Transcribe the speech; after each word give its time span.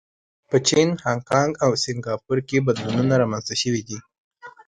په 0.49 0.57
چین، 0.67 0.89
هانکانګ 1.05 1.51
او 1.65 1.71
سنګاپور 1.83 2.37
کې 2.47 2.65
بدلونونه 2.67 3.13
رامنځته 3.21 3.55
شوي 3.61 3.81
دي. 3.87 3.99